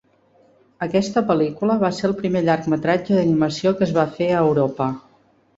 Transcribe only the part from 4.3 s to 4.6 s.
a